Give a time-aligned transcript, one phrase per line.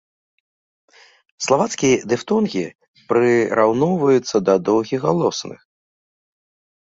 [1.47, 2.63] Славацкія дыфтонгі
[3.13, 5.59] прыраўноўваюцца да доўгіх галосных.